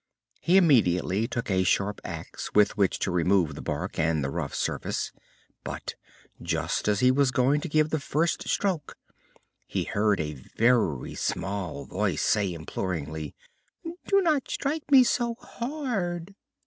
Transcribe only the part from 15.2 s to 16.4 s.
hard!"